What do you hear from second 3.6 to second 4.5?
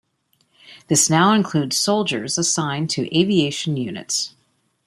units.